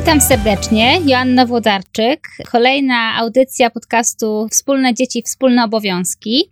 [0.00, 2.28] Witam serdecznie, Joanna Włodarczyk.
[2.52, 6.50] Kolejna audycja podcastu Wspólne Dzieci, Wspólne Obowiązki.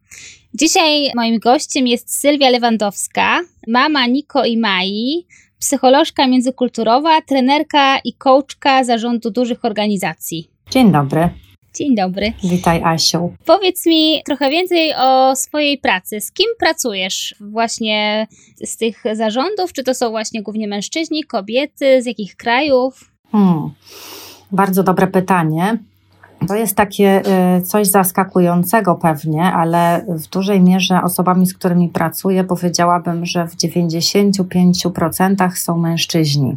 [0.55, 5.27] Dzisiaj moim gościem jest Sylwia Lewandowska, mama Niko i Mai,
[5.59, 10.51] psycholożka międzykulturowa, trenerka i coachka zarządu dużych organizacji.
[10.71, 11.29] Dzień dobry.
[11.75, 12.33] Dzień dobry.
[12.45, 13.35] Witaj, Asiu.
[13.45, 16.21] Powiedz mi trochę więcej o swojej pracy.
[16.21, 18.27] Z kim pracujesz właśnie
[18.65, 19.73] z tych zarządów?
[19.73, 23.18] Czy to są właśnie głównie mężczyźni, kobiety, z jakich krajów?
[23.33, 23.71] Hmm.
[24.53, 25.79] Bardzo dobre pytanie.
[26.49, 27.23] To jest takie
[27.59, 33.57] y, coś zaskakującego pewnie, ale w dużej mierze osobami, z którymi pracuję, powiedziałabym, że w
[33.57, 36.57] 95% są mężczyźni.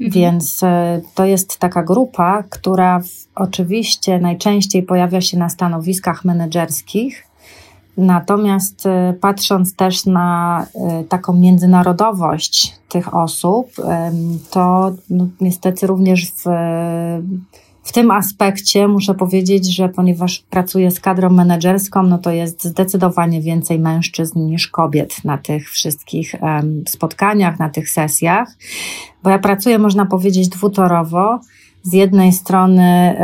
[0.00, 0.12] Mhm.
[0.12, 0.66] Więc y,
[1.14, 7.27] to jest taka grupa, która w, oczywiście najczęściej pojawia się na stanowiskach menedżerskich,
[7.98, 10.66] Natomiast y, patrząc też na
[11.00, 13.70] y, taką międzynarodowość tych osób,
[14.50, 16.44] to no, niestety również w,
[17.82, 23.40] w tym aspekcie muszę powiedzieć, że ponieważ pracuję z kadrą menedżerską, no to jest zdecydowanie
[23.40, 26.34] więcej mężczyzn niż kobiet na tych wszystkich
[26.88, 28.56] spotkaniach, na tych sesjach,
[29.22, 31.40] bo ja pracuję, można powiedzieć, dwutorowo.
[31.82, 33.16] Z jednej strony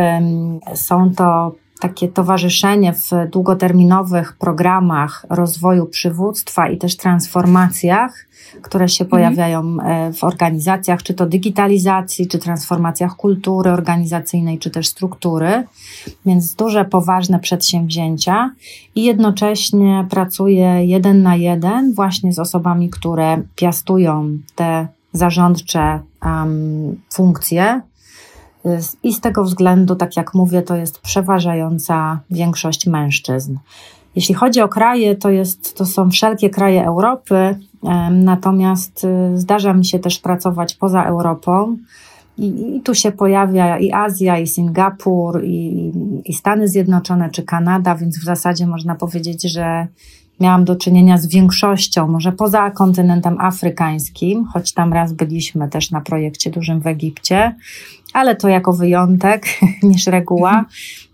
[0.75, 1.53] są to
[1.85, 8.27] takie towarzyszenie w długoterminowych programach rozwoju przywództwa i też transformacjach,
[8.63, 9.11] które się mhm.
[9.11, 15.65] pojawiają e, w organizacjach, czy to digitalizacji, czy transformacjach kultury organizacyjnej, czy też struktury,
[16.27, 18.51] więc duże, poważne przedsięwzięcia
[18.95, 27.81] i jednocześnie pracuję jeden na jeden właśnie z osobami, które piastują te zarządcze um, funkcje
[29.03, 33.59] i z tego względu, tak jak mówię, to jest przeważająca większość mężczyzn.
[34.17, 37.59] Jeśli chodzi o kraje, to, jest, to są wszelkie kraje Europy,
[38.11, 41.77] natomiast y, zdarza mi się też pracować poza Europą.
[42.39, 45.93] I, I, tu się pojawia i Azja, i Singapur, i,
[46.25, 49.87] i Stany Zjednoczone, czy Kanada, więc w zasadzie można powiedzieć, że
[50.41, 56.01] miałam do czynienia z większością, może poza kontynentem afrykańskim, choć tam raz byliśmy też na
[56.01, 57.55] projekcie dużym w Egipcie,
[58.15, 59.47] ale to jako wyjątek
[59.83, 60.65] niż reguła,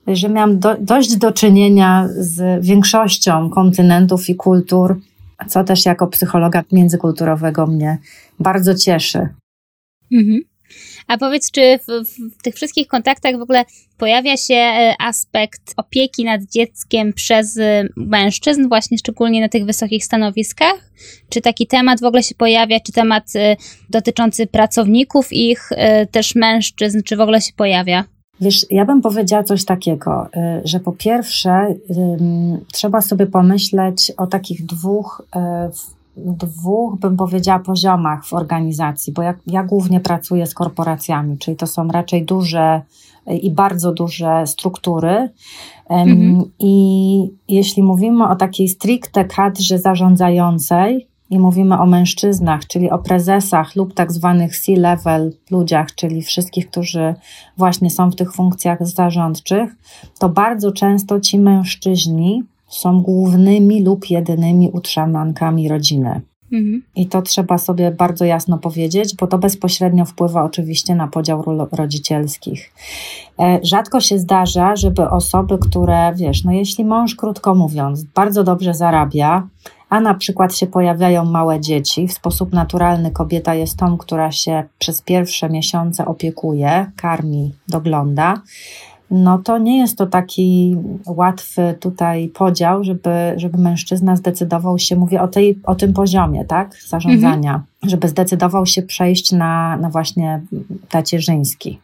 [0.06, 5.00] że miałam do, dość do czynienia z większością kontynentów i kultur,
[5.48, 7.98] co też jako psychologa międzykulturowego mnie
[8.40, 9.28] bardzo cieszy.
[10.12, 10.49] Mhm.
[11.10, 11.86] A powiedz, czy w,
[12.38, 13.64] w, tych wszystkich kontaktach w ogóle
[13.98, 20.04] pojawia się e, aspekt opieki nad dzieckiem przez e, mężczyzn, właśnie szczególnie na tych wysokich
[20.04, 20.90] stanowiskach?
[21.28, 23.56] Czy taki temat w ogóle się pojawia, czy temat e,
[23.90, 25.70] dotyczący pracowników ich,
[26.10, 28.04] też mężczyzn, czy w ogóle się pojawia?
[28.40, 30.28] Wiesz, ja bym powiedziała coś takiego,
[30.64, 31.74] że po pierwsze
[32.72, 35.22] trzeba sobie pomyśleć o takich dwóch
[36.16, 41.66] dwóch, bym powiedziała, poziomach w organizacji, bo ja, ja głównie pracuję z korporacjami, czyli to
[41.66, 42.82] są raczej duże
[43.42, 45.30] i bardzo duże struktury.
[45.88, 46.42] Mhm.
[46.58, 53.76] I jeśli mówimy o takiej stricte kadrze zarządzającej, i mówimy o mężczyznach, czyli o prezesach
[53.76, 57.14] lub tak zwanych C-level ludziach, czyli wszystkich, którzy
[57.56, 59.76] właśnie są w tych funkcjach zarządczych,
[60.18, 66.20] to bardzo często ci mężczyźni są głównymi lub jedynymi utrzymankami rodziny.
[66.52, 66.82] Mhm.
[66.96, 71.66] I to trzeba sobie bardzo jasno powiedzieć, bo to bezpośrednio wpływa oczywiście na podział ról
[71.72, 72.72] rodzicielskich.
[73.38, 78.74] E, rzadko się zdarza, żeby osoby, które, wiesz, no jeśli mąż, krótko mówiąc, bardzo dobrze
[78.74, 79.48] zarabia,
[79.88, 84.64] a na przykład się pojawiają małe dzieci, w sposób naturalny kobieta jest tą, która się
[84.78, 88.42] przez pierwsze miesiące opiekuje, karmi, dogląda,
[89.10, 90.76] no to nie jest to taki
[91.06, 96.76] łatwy tutaj podział, żeby, żeby mężczyzna zdecydował się, mówię o, tej, o tym poziomie, tak,
[96.88, 97.66] zarządzania, mhm.
[97.82, 100.40] żeby zdecydował się przejść na, na właśnie
[100.88, 101.78] tacierzyński.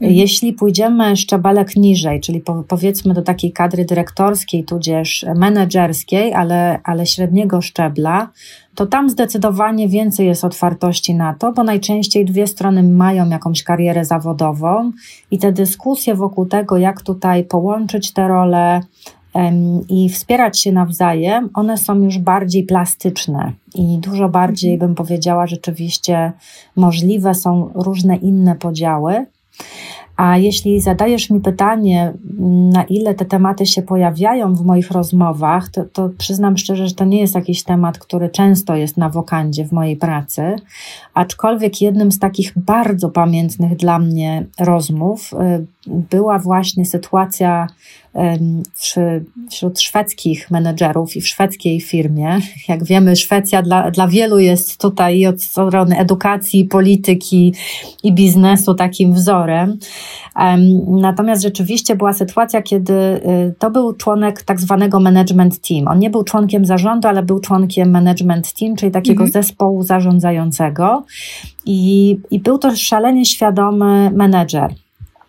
[0.00, 0.12] Mhm.
[0.12, 7.06] Jeśli pójdziemy szczebelek niżej, czyli po, powiedzmy do takiej kadry dyrektorskiej, tudzież menedżerskiej, ale, ale
[7.06, 8.28] średniego szczebla,
[8.74, 14.04] to tam zdecydowanie więcej jest otwartości na to, bo najczęściej dwie strony mają jakąś karierę
[14.04, 14.92] zawodową
[15.30, 18.80] i te dyskusje wokół tego, jak tutaj połączyć te role,
[19.88, 24.88] i wspierać się nawzajem, one są już bardziej plastyczne i dużo bardziej, mhm.
[24.88, 26.32] bym powiedziała, rzeczywiście
[26.76, 29.26] możliwe są różne inne podziały.
[30.16, 32.12] A jeśli zadajesz mi pytanie,
[32.72, 37.04] na ile te tematy się pojawiają w moich rozmowach, to, to, przyznam szczerze, że to
[37.04, 40.56] nie jest jakiś temat, który często jest na wokandzie w mojej pracy.
[41.14, 47.66] Aczkolwiek jednym z takich bardzo pamiętnych dla mnie rozmów y, była właśnie sytuacja
[49.50, 52.38] wśród szwedzkich menedżerów i w szwedzkiej firmie.
[52.68, 57.54] Jak wiemy, Szwecja dla, dla wielu jest tutaj od strony edukacji, polityki
[58.02, 59.78] i biznesu takim wzorem.
[60.86, 65.88] Natomiast rzeczywiście była sytuacja, kiedy y, to był członek tak zwanego management team.
[65.88, 69.32] On nie był członkiem zarządu, ale był członkiem management team, czyli takiego mhm.
[69.32, 71.04] zespołu zarządzającego.
[71.66, 74.74] I, I był to szalenie świadomy menedżer.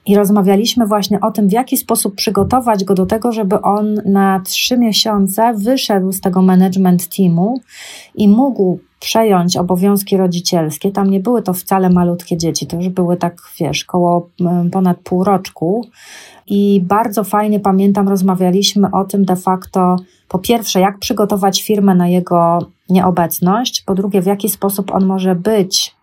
[0.06, 4.39] I rozmawialiśmy właśnie o tym, w jaki sposób przygotować go do tego, żeby on na
[4.39, 7.62] trzy miesiące wyszedł z tego management teamu
[8.15, 10.92] i mógł przejąć obowiązki rodzicielskie.
[10.92, 14.30] Tam nie były to wcale malutkie dzieci, to już były tak, wiesz, koło
[14.71, 15.86] ponad pół roczku.
[16.48, 19.95] I bardzo fajnie pamiętam, rozmawialiśmy o tym de facto,
[20.27, 22.59] po pierwsze, jak przygotować firmę na jego
[22.89, 25.95] nieobecność, po drugie, w jaki sposób on może być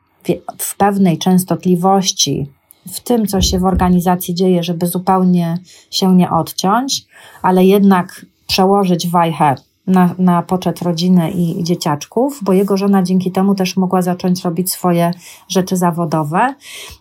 [0.59, 2.47] w pewnej częstotliwości
[2.93, 5.59] w tym, co się w organizacji dzieje, żeby zupełnie
[5.91, 7.07] się nie odciąć,
[7.43, 9.55] ale jednak przełożyć wajchę
[9.89, 14.73] na, na poczet rodziny i, dzieciaczków, bo jego żona dzięki temu też mogła zacząć robić
[14.73, 15.11] swoje
[15.49, 16.55] rzeczy zawodowe.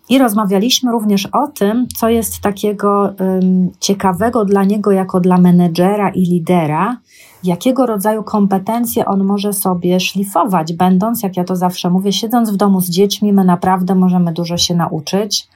[0.09, 6.09] I rozmawialiśmy również o tym, co jest takiego um, ciekawego dla niego jako dla menedżera
[6.09, 6.97] i lidera,
[7.43, 12.57] jakiego rodzaju kompetencje on może sobie szlifować, będąc, jak ja to zawsze mówię, siedząc w
[12.57, 15.47] domu z dziećmi, my naprawdę możemy dużo się nauczyć.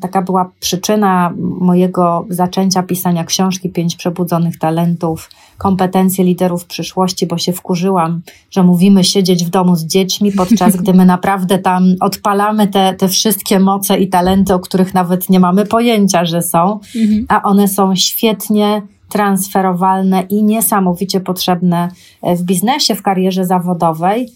[0.00, 7.52] Taka była przyczyna mojego zaczęcia pisania książki Pięć Przebudzonych Talentów, kompetencje liderów przyszłości, bo się
[7.52, 12.94] wkurzyłam, że mówimy siedzieć w domu z dziećmi, podczas gdy my naprawdę tam odpalamy te,
[12.94, 17.26] te wszystkie moce i talenty, o których nawet nie mamy pojęcia, że są, mhm.
[17.28, 21.88] a one są świetnie transferowalne i niesamowicie potrzebne
[22.22, 24.28] w biznesie, w karierze zawodowej.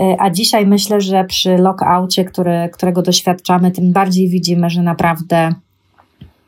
[0.00, 5.54] E, a dzisiaj myślę, że przy lockoutie, który, którego doświadczamy, tym bardziej widzimy, że naprawdę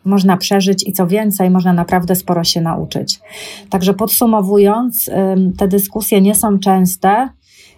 [0.05, 3.21] można przeżyć i co więcej, można naprawdę sporo się nauczyć.
[3.71, 5.11] Także podsumowując,
[5.59, 7.29] te dyskusje nie są częste.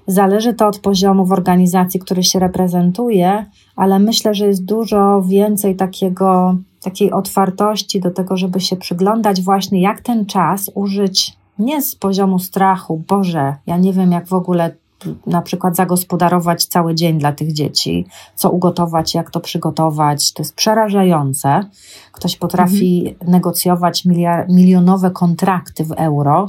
[0.06, 3.46] Zależy to od poziomu w organizacji, który się reprezentuje,
[3.76, 6.56] ale myślę, że jest dużo więcej takiego,
[6.86, 12.38] takiej otwartości do tego, żeby się przyglądać właśnie, jak ten czas użyć nie z poziomu
[12.38, 14.74] strachu, Boże, ja nie wiem, jak w ogóle
[15.26, 20.32] na przykład zagospodarować cały dzień dla tych dzieci, co ugotować, jak to przygotować.
[20.32, 21.64] To jest przerażające.
[22.12, 23.30] Ktoś potrafi mhm.
[23.30, 26.46] negocjować miliard, milionowe kontrakty w euro,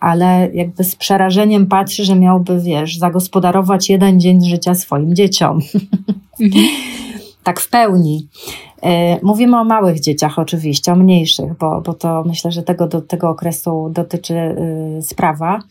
[0.00, 5.60] ale jakby z przerażeniem patrzy, że miałby, wiesz, zagospodarować jeden dzień życia swoim dzieciom.
[6.40, 6.64] Mhm.
[7.48, 8.28] tak w pełni.
[8.82, 13.00] E, mówimy o małych dzieciach oczywiście, o mniejszych, bo, bo to myślę, że tego, do
[13.00, 14.34] tego okresu dotyczy
[14.98, 15.62] y, sprawa.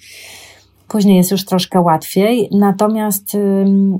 [0.87, 2.49] Później jest już troszkę łatwiej.
[2.51, 3.37] Natomiast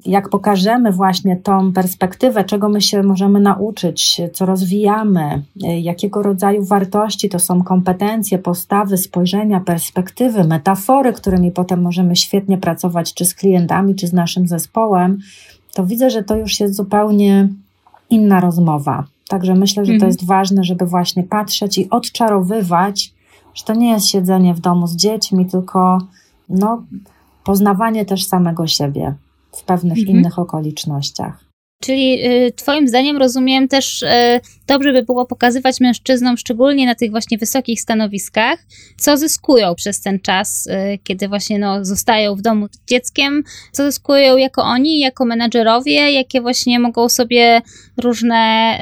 [0.05, 6.65] jak pokażemy właśnie tą perspektywę, czego my się możemy nauczyć, co rozwijamy, y, jakiego rodzaju
[6.65, 13.35] wartości to są kompetencje, postawy, spojrzenia, perspektywy, metafory, którymi potem możemy świetnie pracować, czy z
[13.35, 15.17] klientami, czy z naszym zespołem,
[15.73, 17.49] to widzę, że to już jest zupełnie
[18.09, 19.03] inna rozmowa.
[19.29, 20.09] Także myślę, że to mhm.
[20.09, 23.13] jest ważne, żeby właśnie patrzeć i odczarowywać,
[23.53, 25.97] że to nie jest siedzenie w domu z dziećmi, tylko
[26.49, 26.83] no,
[27.43, 29.15] poznawanie też samego siebie
[29.51, 30.17] w pewnych mhm.
[30.17, 31.46] innych okolicznościach.
[31.81, 34.07] Czyli y, Twoim zdaniem rozumiem też y,
[34.67, 38.59] dobrze by było pokazywać mężczyznom, szczególnie na tych właśnie wysokich stanowiskach,
[38.97, 43.83] co zyskują przez ten czas, y, kiedy właśnie no, zostają w domu z dzieckiem, co
[43.83, 47.61] zyskują jako oni, jako menadżerowie, jakie właśnie mogą sobie
[47.97, 48.79] różne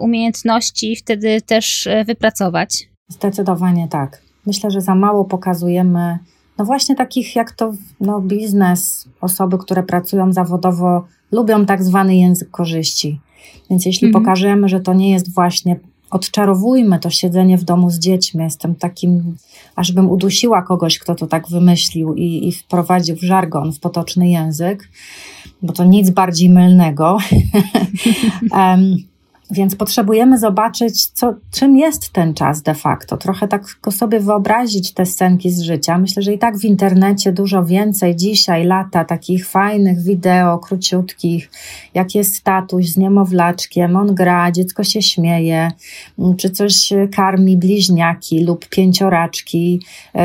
[0.00, 2.88] umiejętności wtedy też wypracować.
[3.08, 4.22] Zdecydowanie tak.
[4.46, 6.18] Myślę, że za mało pokazujemy
[6.58, 12.50] no właśnie takich jak to no, biznes, osoby, które pracują zawodowo, lubią tak zwany język
[12.50, 13.20] korzyści.
[13.70, 14.24] Więc jeśli mhm.
[14.24, 15.76] pokażemy, że to nie jest właśnie
[16.10, 18.44] odczarowujmy to siedzenie w domu z dziećmi.
[18.44, 19.36] Jestem takim,
[19.76, 24.30] aż bym udusiła kogoś, kto to tak wymyślił i, i wprowadził w żargon, w potoczny
[24.30, 24.88] język,
[25.62, 27.18] bo to nic bardziej mylnego.
[28.52, 28.96] um,
[29.50, 33.16] Więc potrzebujemy zobaczyć, co, czym jest ten czas de facto.
[33.16, 35.98] Trochę tak sobie wyobrazić te scenki z życia.
[35.98, 41.50] Myślę, że i tak w internecie dużo więcej dzisiaj lata takich fajnych wideo, króciutkich,
[41.94, 45.70] jak jest status z niemowlaczkiem, on gra, dziecko się śmieje,
[46.36, 49.80] czy coś karmi bliźniaki lub pięcioraczki.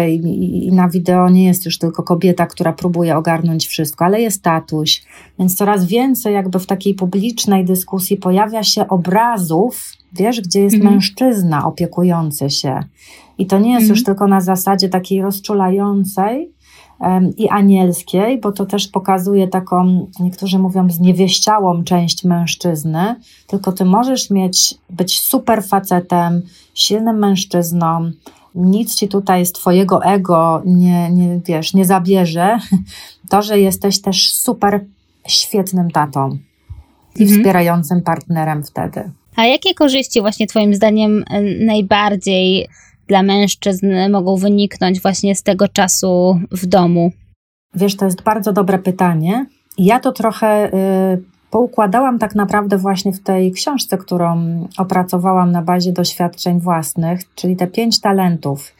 [0.08, 5.04] I na wideo nie jest już tylko kobieta, która próbuje ogarnąć wszystko, ale jest tatuś.
[5.40, 10.94] Więc coraz więcej jakby w takiej publicznej dyskusji pojawia się obrazów, wiesz, gdzie jest mhm.
[10.94, 12.80] mężczyzna opiekujący się.
[13.38, 13.96] I to nie jest mhm.
[13.96, 16.52] już tylko na zasadzie takiej rozczulającej
[17.00, 23.16] um, i anielskiej, bo to też pokazuje taką, niektórzy mówią, zniewieściałą część mężczyzny,
[23.48, 26.42] tylko ty możesz mieć, być super facetem,
[26.74, 28.12] silnym mężczyzną,
[28.56, 32.60] nic ci tutaj z twojego ego nie, nie, wiesz, nie zabierze.
[33.30, 34.86] To, że jesteś też super
[35.28, 36.38] świetnym tatą
[37.16, 37.40] i mhm.
[37.40, 39.12] wspierającym partnerem wtedy.
[39.36, 42.68] A jakie korzyści właśnie Twoim zdaniem e, najbardziej
[43.08, 47.12] dla mężczyzn mogą wyniknąć właśnie z tego czasu w domu?
[47.76, 49.46] Wiesz, to jest bardzo dobre pytanie.
[49.78, 50.74] Ja to trochę
[51.14, 54.38] y, poukładałam tak naprawdę właśnie w tej książce, którą
[54.78, 58.74] opracowałam na bazie doświadczeń własnych, czyli te pięć talentów.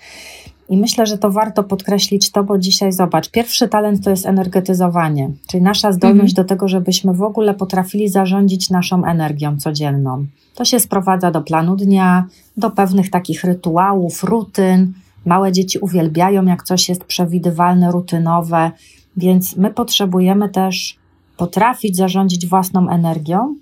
[0.72, 5.30] I myślę, że to warto podkreślić to, bo dzisiaj zobacz, pierwszy talent to jest energetyzowanie,
[5.48, 6.36] czyli nasza zdolność mhm.
[6.36, 10.26] do tego, żebyśmy w ogóle potrafili zarządzić naszą energią codzienną.
[10.56, 12.26] To się sprowadza do planu dnia,
[12.58, 14.94] do pewnych takich rytuałów, rutyn.
[15.26, 18.72] Małe dzieci uwielbiają, jak coś jest przewidywalne, rutynowe,
[19.18, 20.98] więc my potrzebujemy też
[21.38, 23.56] potrafić zarządzić własną energią,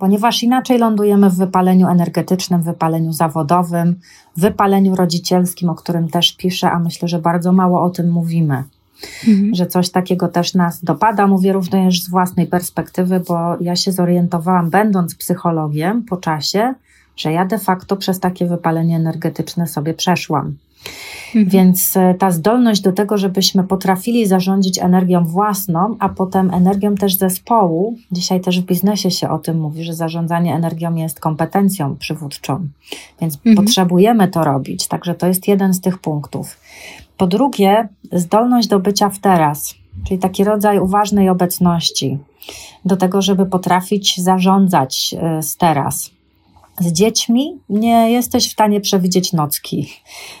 [0.00, 4.00] ponieważ inaczej lądujemy w wypaleniu energetycznym, wypaleniu zawodowym,
[4.36, 8.64] wypaleniu rodzicielskim, o którym też piszę, a myślę, że bardzo mało o tym mówimy.
[9.28, 9.54] Mhm.
[9.54, 11.26] Że coś takiego też nas dopada.
[11.26, 16.74] Mówię również z własnej perspektywy, bo ja się zorientowałam, będąc psychologiem po czasie,
[17.16, 20.56] że ja de facto przez takie wypalenie energetyczne sobie przeszłam.
[21.26, 21.48] Mhm.
[21.48, 27.14] Więc e, ta zdolność do tego, żebyśmy potrafili zarządzić energią własną, a potem energią też
[27.14, 32.68] zespołu, dzisiaj też w biznesie się o tym mówi, że zarządzanie energią jest kompetencją przywódczą,
[33.20, 33.56] więc mhm.
[33.56, 34.88] potrzebujemy to robić.
[34.88, 36.56] Także to jest jeden z tych punktów.
[37.16, 39.74] Po drugie, zdolność do bycia w teraz,
[40.06, 42.18] czyli taki rodzaj uważnej obecności,
[42.84, 46.10] do tego, żeby potrafić zarządzać e, z teraz
[46.80, 49.90] z dziećmi nie jesteś w stanie przewidzieć nocki.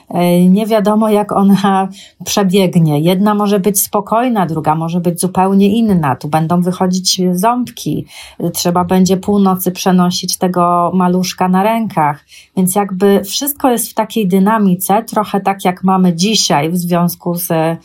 [0.08, 1.88] E, nie wiadomo, jak ona
[2.24, 3.00] przebiegnie.
[3.00, 6.16] Jedna może być spokojna, druga może być zupełnie inna.
[6.16, 8.06] Tu będą wychodzić ząbki.
[8.52, 12.24] Trzeba będzie północy przenosić tego maluszka na rękach.
[12.56, 17.50] Więc jakby wszystko jest w takiej dynamice, trochę tak jak mamy dzisiaj w związku z,
[17.50, 17.76] e,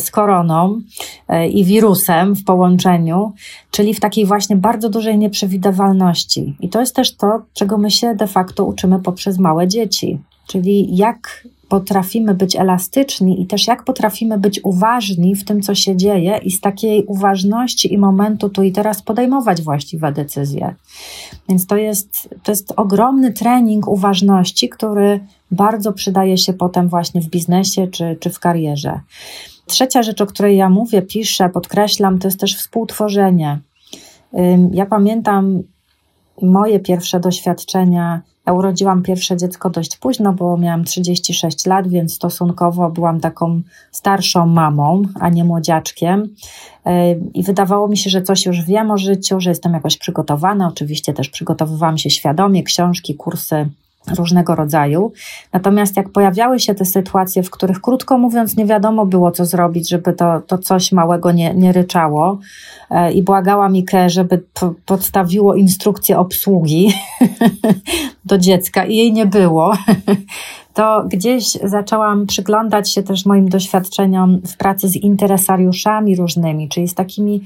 [0.00, 0.80] z koroną
[1.28, 3.32] e, i wirusem w połączeniu,
[3.76, 6.56] czyli w takiej właśnie bardzo dużej nieprzewidywalności.
[6.60, 10.18] I to jest też to, czego my się de facto uczymy poprzez małe dzieci.
[10.46, 15.96] Czyli jak potrafimy być elastyczni i też jak potrafimy być uważni w tym, co się
[15.96, 20.74] dzieje, i z takiej uważności i momentu tu i teraz podejmować właściwe decyzje.
[21.48, 27.28] Więc to jest, to jest ogromny trening uważności, który bardzo przydaje się potem właśnie w
[27.28, 29.00] biznesie czy, czy w karierze.
[29.66, 33.60] Trzecia rzecz, o której ja mówię, piszę, podkreślam, to jest też współtworzenie.
[34.72, 35.62] Ja pamiętam
[36.42, 38.20] moje pierwsze doświadczenia.
[38.46, 44.46] Ja urodziłam pierwsze dziecko dość późno, bo miałam 36 lat, więc stosunkowo byłam taką starszą
[44.46, 46.34] mamą, a nie młodziaczkiem.
[47.34, 50.68] I wydawało mi się, że coś już wiem o życiu, że jestem jakoś przygotowana.
[50.68, 53.68] Oczywiście też przygotowywałam się świadomie, książki, kursy
[54.14, 55.12] różnego rodzaju.
[55.52, 59.88] Natomiast jak pojawiały się te sytuacje, w których krótko mówiąc nie wiadomo było, co zrobić,
[59.88, 62.38] żeby to, to coś małego nie, nie ryczało
[62.90, 64.42] e, i błagała Mikę, żeby
[64.86, 66.92] podstawiło instrukcję obsługi
[68.24, 69.72] do dziecka i jej nie było,
[70.74, 76.94] to gdzieś zaczęłam przyglądać się też moim doświadczeniom w pracy z interesariuszami różnymi, czyli z
[76.94, 77.40] takimi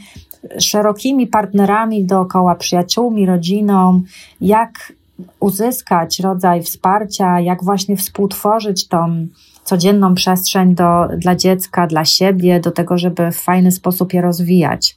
[0.59, 4.03] szerokimi partnerami dookoła, przyjaciółmi, rodziną,
[4.41, 4.93] jak
[5.41, 9.27] uzyskać rodzaj wsparcia, jak właśnie współtworzyć tą
[9.65, 14.97] codzienną przestrzeń do, dla dziecka, dla siebie, do tego, żeby w fajny sposób je rozwijać.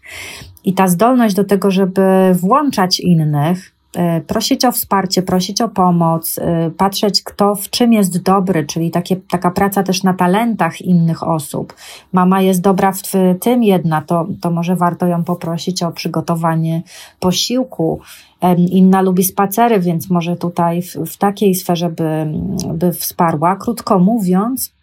[0.64, 2.02] I ta zdolność do tego, żeby
[2.34, 3.74] włączać innych,
[4.28, 9.16] prosić o wsparcie, prosić o pomoc, e, patrzeć, kto w czym jest dobry, czyli takie,
[9.16, 11.76] taka praca też na talentach innych osób.
[12.14, 13.02] Mama jest dobra w
[13.42, 16.82] tym jedna, to, to może warto ją poprosić o przygotowanie
[17.20, 18.00] posiłku.
[18.58, 22.28] Inna lubi spacery, więc może tutaj w, w takiej sferze by,
[22.74, 23.56] by wsparła.
[23.56, 24.74] Krótko mówiąc,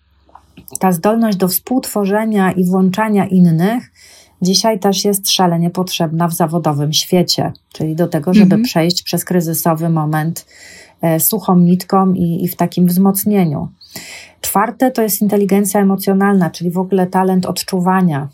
[0.78, 3.90] ta zdolność do współtworzenia i włączania innych
[4.42, 8.62] dzisiaj też jest szalenie potrzebna w zawodowym świecie, czyli do tego, żeby mhm.
[8.62, 10.46] przejść przez kryzysowy moment
[11.02, 13.68] e, suchą nitką i, i w takim wzmocnieniu.
[14.40, 18.28] Czwarte to jest inteligencja emocjonalna, czyli w ogóle talent odczuwania.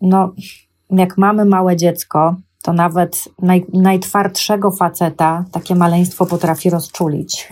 [0.00, 0.34] No,
[0.90, 7.48] jak mamy małe dziecko, to nawet naj, najtwardszego faceta takie maleństwo potrafi rozczulić.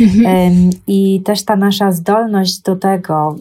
[0.00, 0.70] Mhm.
[0.86, 3.36] I też ta nasza zdolność do tego,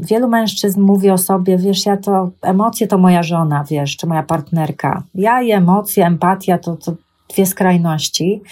[0.00, 4.22] wielu mężczyzn mówi o sobie, wiesz, ja to, emocje to moja żona, wiesz, czy moja
[4.22, 5.02] partnerka.
[5.14, 6.94] Ja i emocje, empatia to, to
[7.34, 8.42] dwie skrajności.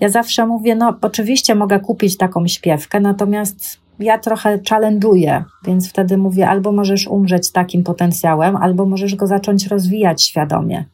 [0.00, 6.18] Ja zawsze mówię, no oczywiście mogę kupić taką śpiewkę, natomiast ja trochę challenge'uję, więc wtedy
[6.18, 10.84] mówię, albo możesz umrzeć takim potencjałem, albo możesz go zacząć rozwijać świadomie.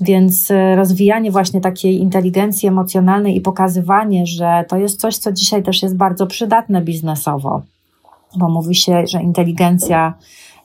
[0.00, 5.62] Więc e, rozwijanie właśnie takiej inteligencji emocjonalnej i pokazywanie, że to jest coś, co dzisiaj
[5.62, 7.62] też jest bardzo przydatne biznesowo,
[8.36, 10.14] bo mówi się, że inteligencja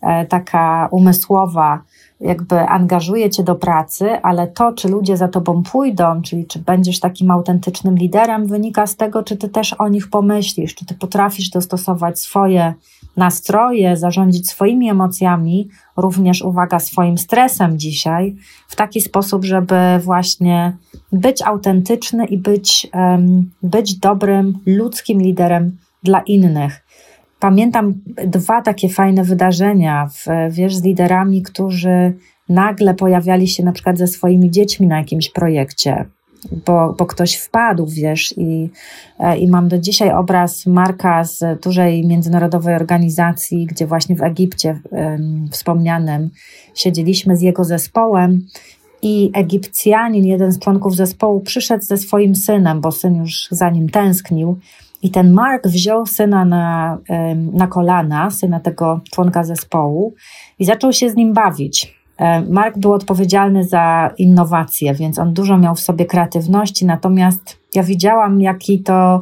[0.01, 1.81] e, taka umysłowa,
[2.19, 6.99] jakby angażuje cię do pracy, ale to, czy ludzie za tobą pójdą, czyli czy będziesz
[6.99, 11.49] takim autentycznym liderem, wynika z tego, czy ty też o nich pomyślisz, czy ty potrafisz
[11.49, 12.73] dostosować swoje
[13.17, 18.35] nastroje, zarządzić swoimi emocjami, również uwaga, swoim stresem dzisiaj,
[18.67, 20.77] w taki sposób, żeby właśnie
[21.11, 22.87] być autentyczny i być,
[23.63, 26.86] być dobrym, ludzkim liderem dla innych.
[27.39, 27.93] Pamiętam
[28.27, 32.13] dwa takie fajne wydarzenia, w, wiesz, z liderami, którzy
[32.49, 36.05] nagle pojawiali się na przykład ze swoimi dziećmi na jakimś projekcie,
[36.65, 38.69] bo, bo ktoś wpadł, wiesz, i,
[39.19, 44.79] e, i mam do dzisiaj obraz Marka z dużej międzynarodowej organizacji, gdzie właśnie w Egipcie
[45.51, 46.29] wspomnianym
[46.75, 48.41] siedzieliśmy z jego zespołem
[49.01, 53.89] i Egipcjanin, jeden z członków zespołu, przyszedł ze swoim synem, bo syn już za nim
[53.89, 54.59] tęsknił
[55.03, 56.97] i ten Mark wziął syna na,
[57.53, 60.13] na kolana, syna tego członka zespołu,
[60.59, 61.97] i zaczął się z nim bawić.
[62.49, 68.41] Mark był odpowiedzialny za innowacje, więc on dużo miał w sobie kreatywności, natomiast ja widziałam,
[68.41, 69.21] jaki to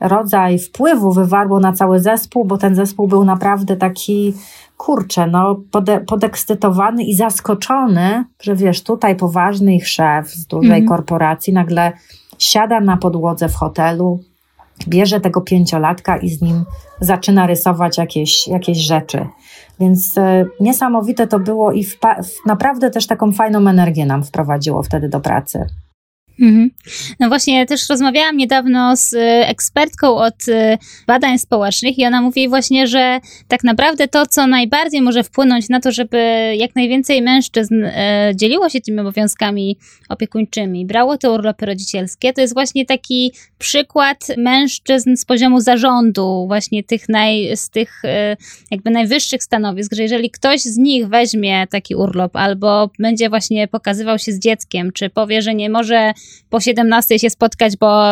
[0.00, 4.34] rodzaj wpływu wywarło na cały zespół, bo ten zespół był naprawdę taki,
[4.76, 10.84] kurczę, no, pode, podekscytowany i zaskoczony, że wiesz, tutaj poważny ich szef z dużej mm
[10.84, 10.88] -hmm.
[10.88, 11.92] korporacji nagle
[12.38, 14.20] siada na podłodze w hotelu,
[14.88, 16.64] bierze tego pięciolatka i z nim
[17.00, 19.26] zaczyna rysować jakieś, jakieś rzeczy.
[19.80, 21.86] Więc e, niesamowite to było i
[22.46, 25.66] naprawdę też taką fajną energię nam wprowadziło wtedy do pracy.
[26.40, 26.70] Mhm.
[27.20, 32.48] No właśnie, też rozmawiałam niedawno z y, ekspertką od y, badań społecznych i ona mówi
[32.48, 36.18] właśnie, że tak naprawdę to, co najbardziej może wpłynąć na to, żeby
[36.56, 37.92] jak najwięcej mężczyzn y,
[38.34, 39.76] dzieliło się tymi obowiązkami
[40.08, 46.84] opiekuńczymi, brało te urlopy rodzicielskie, to jest właśnie taki przykład mężczyzn z poziomu zarządu, właśnie
[46.84, 48.02] tych naj, z tych
[48.70, 54.18] jakby najwyższych stanowisk, że jeżeli ktoś z nich weźmie taki urlop albo będzie właśnie pokazywał
[54.18, 56.12] się z dzieckiem, czy powie, że nie może
[56.50, 58.04] po 17 się spotkać, bo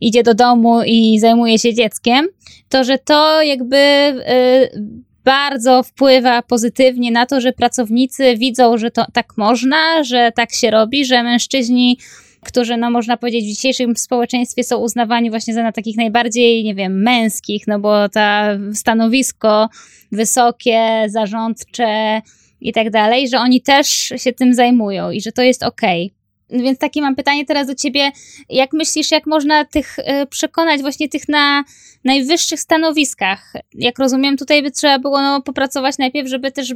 [0.00, 2.28] idzie do domu i zajmuje się dzieckiem,
[2.68, 9.06] to że to jakby y, bardzo wpływa pozytywnie na to, że pracownicy widzą, że to
[9.12, 11.98] tak można, że tak się robi, że mężczyźni
[12.44, 16.74] którzy, no można powiedzieć, w dzisiejszym społeczeństwie są uznawani właśnie za na takich najbardziej, nie
[16.74, 19.68] wiem, męskich, no bo ta stanowisko
[20.12, 22.20] wysokie, zarządcze
[22.60, 26.06] i tak dalej, że oni też się tym zajmują i że to jest okej.
[26.06, 26.19] Okay.
[26.52, 28.12] Więc takie mam pytanie teraz do ciebie.
[28.48, 31.64] Jak myślisz, jak można tych e, przekonać właśnie tych na
[32.04, 33.52] najwyższych stanowiskach?
[33.74, 36.74] Jak rozumiem, tutaj by trzeba było no, popracować najpierw, żeby też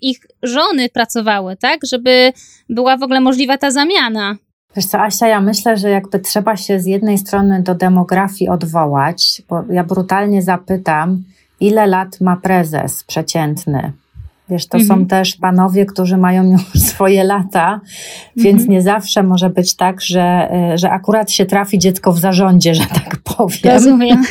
[0.00, 1.80] ich żony pracowały, tak?
[1.92, 2.32] Żeby
[2.68, 4.36] była w ogóle możliwa ta zamiana.
[4.76, 9.42] Wiesz co, Asia, ja myślę, że jakby trzeba się z jednej strony do demografii odwołać,
[9.48, 11.22] bo ja brutalnie zapytam,
[11.60, 13.92] ile lat ma prezes przeciętny?
[14.50, 15.06] Wiesz, to są mhm.
[15.06, 17.80] też panowie, którzy mają już swoje lata,
[18.36, 18.70] więc mhm.
[18.70, 22.86] nie zawsze może być tak, że, e, że akurat się trafi dziecko w zarządzie, że
[22.86, 23.74] tak powiem.
[23.74, 24.24] Rozumiem.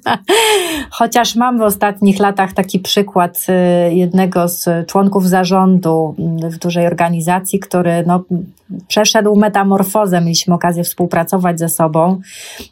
[0.90, 6.14] Chociaż mam w ostatnich latach taki przykład e, jednego z członków zarządu
[6.50, 8.24] w dużej organizacji, który no,
[8.88, 10.20] przeszedł metamorfozę.
[10.20, 12.20] Mieliśmy okazję współpracować ze sobą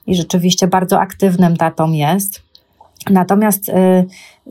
[0.06, 2.49] i rzeczywiście bardzo aktywnym tatą jest.
[3.10, 3.72] Natomiast y,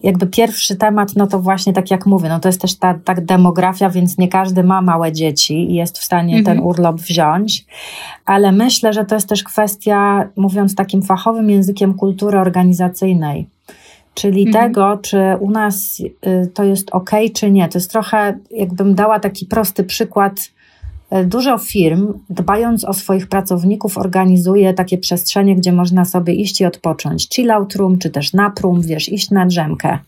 [0.04, 3.16] jakby pierwszy temat, no to właśnie tak jak mówię, no to jest też ta, ta
[3.16, 6.58] demografia, więc nie każdy ma małe dzieci i jest w stanie mhm.
[6.58, 7.66] ten urlop wziąć,
[8.26, 13.48] ale myślę, że to jest też kwestia, mówiąc takim fachowym językiem, kultury organizacyjnej.
[14.14, 14.66] Czyli mhm.
[14.66, 17.70] tego, czy u nas y, to jest ok, czy nie.
[17.70, 20.52] To jest trochę, jakbym dała taki prosty przykład
[21.26, 27.30] dużo firm, dbając o swoich pracowników, organizuje takie przestrzenie, gdzie można sobie iść i odpocząć.
[27.30, 30.00] Chill out room, czy też naprum, wiesz, iść na drzemkę.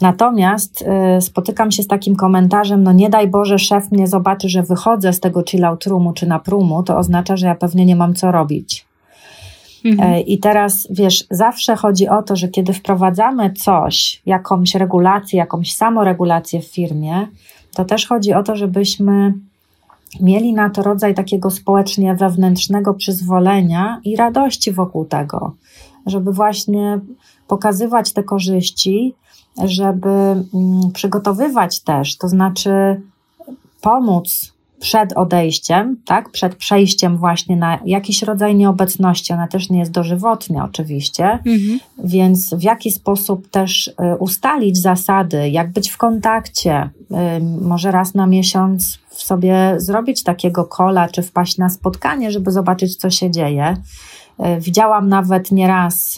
[0.00, 0.84] Natomiast
[1.18, 5.12] y, spotykam się z takim komentarzem, no nie daj Boże, szef mnie zobaczy, że wychodzę
[5.12, 8.32] z tego chillout roomu czy na prumu, to oznacza, że ja pewnie nie mam co
[8.32, 8.86] robić.
[9.84, 10.12] Mhm.
[10.12, 15.74] E, I teraz, wiesz, zawsze chodzi o to, że kiedy wprowadzamy coś, jakąś regulację, jakąś
[15.74, 17.26] samoregulację w firmie,
[17.74, 19.34] to też chodzi o to, żebyśmy
[20.20, 25.54] mieli na to rodzaj takiego społecznie wewnętrznego przyzwolenia i radości wokół tego,
[26.06, 27.00] żeby właśnie
[27.48, 29.14] pokazywać te korzyści,
[29.64, 30.44] żeby mm,
[30.94, 33.00] przygotowywać też, to znaczy
[33.80, 39.90] pomóc przed odejściem, tak, przed przejściem właśnie na jakiś rodzaj nieobecności, ona też nie jest
[39.90, 41.80] dożywotnia oczywiście, mhm.
[42.04, 47.14] więc w jaki sposób też y, ustalić zasady, jak być w kontakcie, y,
[47.60, 53.10] może raz na miesiąc sobie zrobić takiego kola, czy wpaść na spotkanie, żeby zobaczyć, co
[53.10, 53.76] się dzieje.
[54.40, 56.16] Y, widziałam nawet nieraz,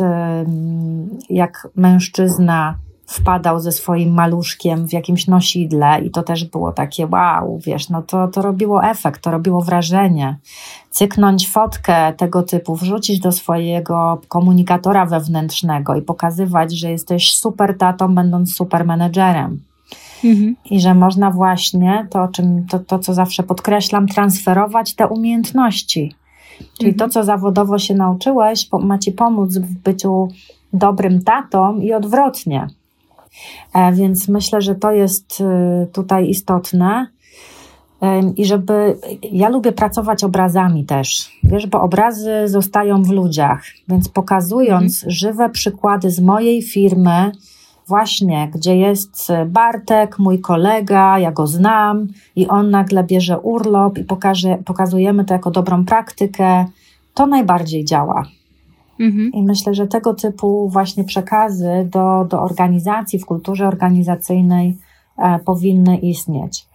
[1.30, 7.58] jak mężczyzna wpadał ze swoim maluszkiem w jakimś nosidle i to też było takie wow,
[7.66, 10.38] wiesz, no to, to robiło efekt, to robiło wrażenie.
[10.90, 18.14] Cyknąć fotkę tego typu, wrzucić do swojego komunikatora wewnętrznego i pokazywać, że jesteś super tatą,
[18.14, 19.60] będąc super menedżerem.
[20.24, 20.56] Mhm.
[20.70, 26.14] I że można właśnie to, czym, to, to, co zawsze podkreślam, transferować te umiejętności.
[26.78, 26.94] Czyli mhm.
[26.96, 30.28] to, co zawodowo się nauczyłeś, ma ci pomóc w byciu
[30.72, 32.66] dobrym tatą i odwrotnie.
[33.74, 37.06] E, więc myślę, że to jest y, tutaj istotne.
[38.36, 38.96] I żeby,
[39.32, 45.10] ja lubię pracować obrazami też, wiesz, bo obrazy zostają w ludziach, więc pokazując mhm.
[45.10, 47.32] żywe przykłady z mojej firmy,
[47.86, 54.04] właśnie, gdzie jest Bartek, mój kolega, ja go znam i on nagle bierze urlop i
[54.04, 56.66] pokaże, pokazujemy to jako dobrą praktykę,
[57.14, 58.22] to najbardziej działa.
[59.00, 59.32] Mhm.
[59.32, 64.78] I myślę, że tego typu właśnie przekazy do, do organizacji w kulturze organizacyjnej
[65.18, 66.66] e, powinny istnieć.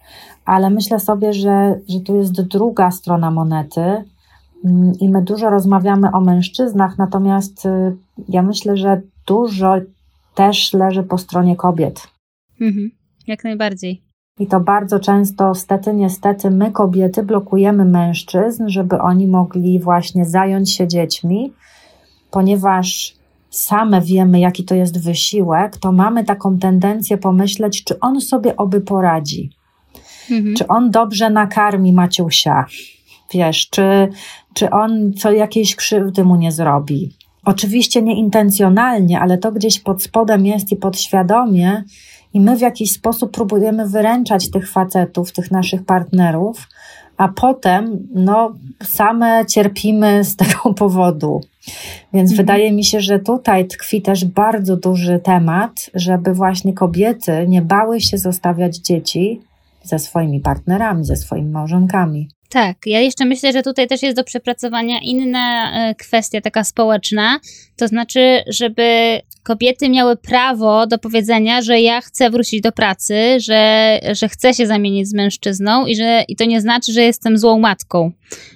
[0.44, 4.04] Ale myślę sobie, że, że tu jest druga strona monety
[4.64, 7.96] mm, i my dużo rozmawiamy o mężczyznach, natomiast y,
[8.28, 9.74] ja myślę, że dużo
[10.34, 12.08] też leży po stronie kobiet.
[12.60, 12.90] Mhm.
[13.26, 14.02] Jak najbardziej.
[14.38, 20.70] I to bardzo często, stety, niestety, my kobiety blokujemy mężczyzn, żeby oni mogli właśnie zająć
[20.70, 21.52] się dziećmi,
[22.30, 23.14] ponieważ
[23.50, 28.80] same wiemy, jaki to jest wysiłek, to mamy taką tendencję pomyśleć, czy on sobie oby
[28.80, 29.50] poradzi.
[30.30, 30.54] Mhm.
[30.56, 32.66] Czy on dobrze nakarmi Maciusia?
[33.34, 34.08] Wiesz, czy,
[34.54, 37.16] czy on co jakiejś krzywdy mu nie zrobi?
[37.44, 41.84] Oczywiście nieintencjonalnie, ale to gdzieś pod spodem jest i podświadomie,
[42.34, 46.68] i my w jakiś sposób próbujemy wyręczać tych facetów, tych naszych partnerów,
[47.16, 51.40] a potem no, same cierpimy z tego powodu.
[52.12, 52.36] Więc mhm.
[52.36, 58.00] wydaje mi się, że tutaj tkwi też bardzo duży temat, żeby właśnie kobiety nie bały
[58.00, 59.40] się zostawiać dzieci
[59.82, 62.28] ze swoimi partnerami, ze swoimi małżonkami.
[62.52, 67.40] Tak, ja jeszcze myślę, że tutaj też jest do przepracowania inna e, kwestia, taka społeczna,
[67.76, 73.98] to znaczy, żeby kobiety miały prawo do powiedzenia, że ja chcę wrócić do pracy, że,
[74.12, 77.58] że chcę się zamienić z mężczyzną i że i to nie znaczy, że jestem złą
[77.58, 78.12] matką.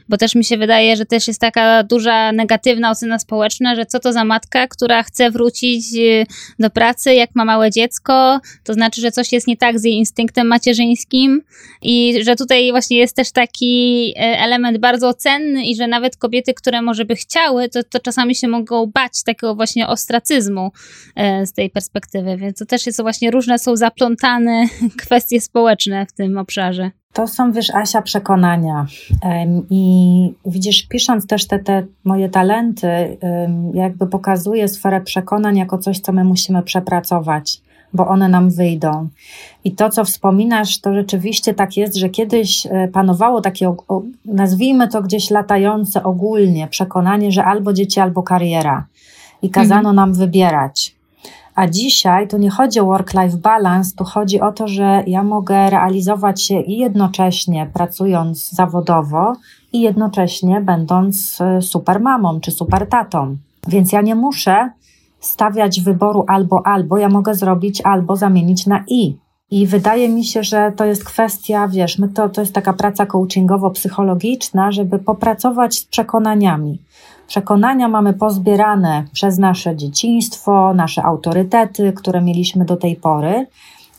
[0.08, 4.00] Bo też mi się wydaje, że też jest taka duża negatywna ocena społeczna, że co
[4.00, 6.26] to za matka, która chce wrócić y,
[6.58, 9.94] do pracy, jak ma małe dziecko, to znaczy, że coś jest nie tak z jej
[9.94, 11.42] instynktem macierzyńskim.
[11.82, 16.54] I że tutaj właśnie jest też taki e, element bardzo cenny i że nawet kobiety,
[16.54, 20.72] które może by chciały, to, to czasami się mogą bać takiego właśnie ostracyzmu
[21.16, 24.66] e, z tej perspektywy, więc to też jest właśnie różne są zaplątane
[25.02, 26.90] kwestie społeczne w tym obszarze.
[27.16, 28.87] To są, wiesz, Asia, przekonania.
[29.70, 33.18] I widzisz, pisząc też te, te moje talenty,
[33.74, 37.61] jakby pokazuję sferę przekonań jako coś, co my musimy przepracować,
[37.92, 39.09] bo one nam wyjdą.
[39.64, 43.74] I to, co wspominasz, to rzeczywiście tak jest, że kiedyś e, panowało takie,
[44.24, 48.87] nazwijmy to gdzieś latające ogólnie, przekonanie, że albo dzieci, albo kariera.
[49.42, 49.96] I kazano mhm.
[49.96, 50.95] nam wybierać.
[51.57, 55.71] A dzisiaj tu nie chodzi o work-life balance, tu chodzi o to, że ja mogę
[55.71, 59.33] realizować się i jednocześnie pracując zawodowo,
[59.73, 63.37] i jednocześnie będąc e, super mamą czy super tatą.
[63.69, 64.71] Więc ja nie muszę
[65.21, 69.16] stawiać wyboru albo albo, ja mogę zrobić albo zamienić na i.
[69.51, 73.07] I wydaje mi się, że to jest kwestia, wiesz, my to, to jest taka praca
[73.07, 76.83] coachingowo-psychologiczna, żeby popracować z przekonaniami.
[77.26, 83.46] Przekonania mamy pozbierane przez nasze dzieciństwo, nasze autorytety, które mieliśmy do tej pory.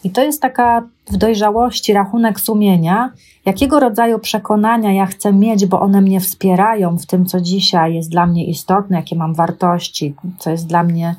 [0.03, 3.11] I to jest taka w dojrzałości rachunek sumienia,
[3.45, 8.09] jakiego rodzaju przekonania ja chcę mieć, bo one mnie wspierają w tym, co dzisiaj jest
[8.09, 11.15] dla mnie istotne, jakie mam wartości, co jest dla mnie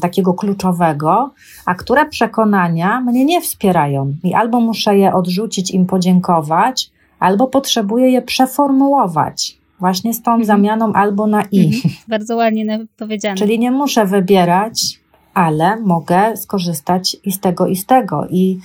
[0.00, 1.30] takiego kluczowego,
[1.66, 4.14] a które przekonania mnie nie wspierają.
[4.24, 9.58] I albo muszę je odrzucić, im podziękować, albo potrzebuję je przeformułować.
[9.80, 10.46] Właśnie z tą mhm.
[10.46, 11.66] zamianą albo na i.
[11.66, 11.94] Mhm.
[12.08, 13.36] Bardzo ładnie powiedziane.
[13.36, 15.00] Czyli nie muszę wybierać,
[15.34, 18.26] ale mogę skorzystać i z tego, i z tego.
[18.30, 18.58] I,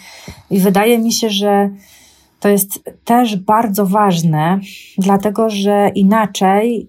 [0.50, 1.70] i wydaje mi się, że
[2.40, 4.60] to jest też bardzo ważne,
[4.98, 6.88] dlatego że inaczej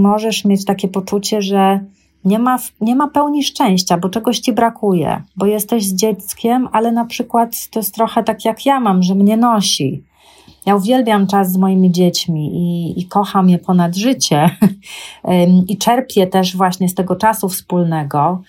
[0.00, 1.80] możesz mieć takie poczucie, że
[2.24, 6.92] nie ma, nie ma pełni szczęścia, bo czegoś ci brakuje, bo jesteś z dzieckiem, ale
[6.92, 10.02] na przykład to jest trochę tak jak ja mam, że mnie nosi.
[10.68, 14.50] Ja uwielbiam czas z moimi dziećmi i, i kocham je ponad życie
[15.68, 18.42] i czerpię też właśnie z tego czasu wspólnego.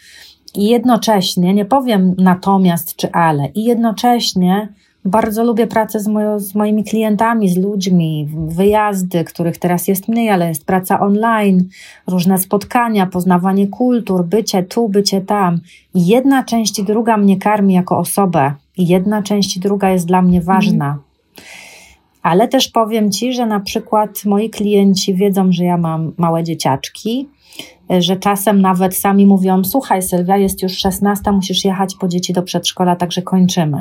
[0.55, 4.73] I jednocześnie, nie powiem natomiast czy ale, i jednocześnie
[5.05, 10.47] bardzo lubię pracę z, z moimi klientami, z ludźmi, wyjazdy, których teraz jest mniej, ale
[10.47, 11.69] jest praca online,
[12.08, 15.60] różne spotkania, poznawanie kultur, bycie tu, bycie tam.
[15.93, 20.08] I jedna część i druga mnie karmi jako osobę, i jedna część i druga jest
[20.08, 21.08] dla mnie ważna.
[22.23, 27.27] Ale też powiem Ci, że na przykład moi klienci wiedzą, że ja mam małe dzieciaczki,
[27.99, 32.43] że czasem nawet sami mówią: Słuchaj, Sylwia, jest już 16, musisz jechać po dzieci do
[32.43, 33.77] przedszkola, także kończymy.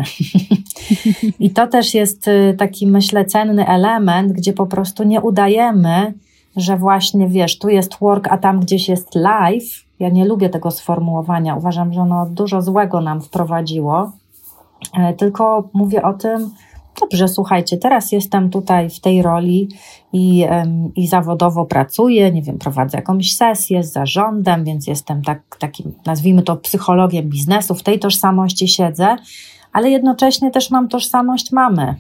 [1.40, 6.14] I to też jest y, taki, myślę, cenny element, gdzie po prostu nie udajemy,
[6.56, 9.66] że właśnie wiesz, tu jest work, a tam gdzieś jest life.
[10.00, 11.56] Ja nie lubię tego sformułowania.
[11.56, 14.12] Uważam, że ono dużo złego nam wprowadziło.
[14.98, 16.50] E, tylko mówię o tym,
[17.00, 19.68] Dobrze, słuchajcie, teraz jestem tutaj w tej roli
[20.12, 20.46] i,
[20.96, 26.42] i zawodowo pracuję, nie wiem, prowadzę jakąś sesję z zarządem, więc jestem tak, takim, nazwijmy
[26.42, 29.16] to, psychologiem biznesu, w tej tożsamości siedzę,
[29.72, 31.94] ale jednocześnie też mam tożsamość mamy.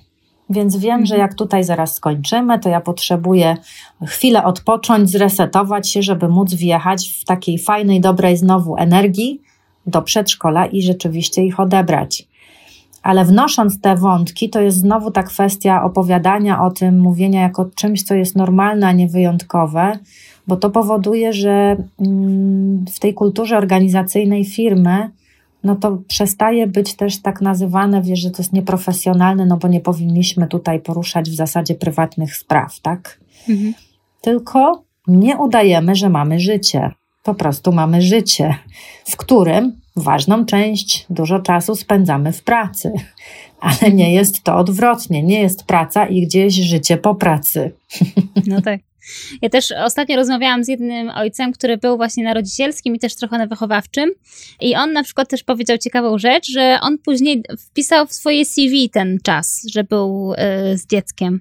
[0.50, 1.20] Więc wiem, że mhm.
[1.20, 3.56] jak tutaj zaraz skończymy, to ja potrzebuję
[4.06, 9.42] chwilę odpocząć, zresetować się, żeby móc wjechać w takiej fajnej, dobrej znowu energii
[9.86, 12.27] do przedszkola i rzeczywiście ich odebrać.
[13.02, 18.02] Ale wnosząc te wątki, to jest znowu ta kwestia opowiadania o tym, mówienia jako czymś,
[18.02, 19.98] co jest normalne, a nie wyjątkowe,
[20.46, 25.10] bo to powoduje, że mm, w tej kulturze organizacyjnej firmy,
[25.64, 29.80] no to przestaje być też tak nazywane, wiesz, że to jest nieprofesjonalne, no bo nie
[29.80, 33.20] powinniśmy tutaj poruszać w zasadzie prywatnych spraw, tak?
[33.48, 33.74] Mhm.
[34.20, 36.90] Tylko nie udajemy, że mamy życie.
[37.22, 38.54] Po prostu mamy życie,
[39.04, 42.92] w którym ważną część, dużo czasu spędzamy w pracy,
[43.60, 45.22] ale nie jest to odwrotnie.
[45.22, 47.72] Nie jest praca i gdzieś życie po pracy.
[48.46, 48.80] No tak.
[49.42, 53.38] Ja też ostatnio rozmawiałam z jednym ojcem, który był właśnie na rodzicielskim i też trochę
[53.38, 54.10] na wychowawczym.
[54.60, 58.90] I on na przykład też powiedział ciekawą rzecz, że on później wpisał w swoje CV
[58.90, 61.40] ten czas, że był y, z dzieckiem.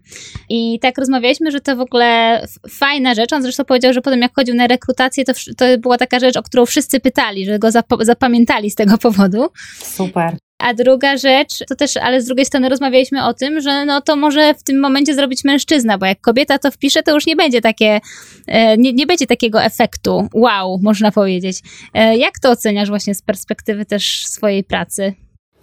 [0.49, 3.33] I tak rozmawialiśmy, że to w ogóle fajna rzecz.
[3.33, 6.43] On zresztą powiedział, że potem jak chodził na rekrutację, to, to była taka rzecz, o
[6.43, 9.47] którą wszyscy pytali, że go zap zapamiętali z tego powodu.
[9.79, 10.37] Super.
[10.59, 14.15] A druga rzecz, to też, ale z drugiej strony rozmawialiśmy o tym, że no to
[14.15, 17.61] może w tym momencie zrobić mężczyzna, bo jak kobieta to wpisze, to już nie będzie
[17.61, 17.99] takie,
[18.47, 21.59] e, nie, nie będzie takiego efektu wow, można powiedzieć.
[21.93, 25.13] E, jak to oceniasz właśnie z perspektywy też swojej pracy?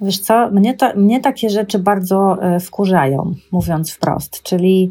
[0.01, 4.91] Wiesz co, mnie, to, mnie takie rzeczy bardzo e, wkurzają, mówiąc wprost, czyli